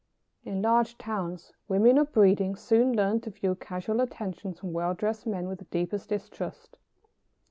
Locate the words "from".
4.59-4.73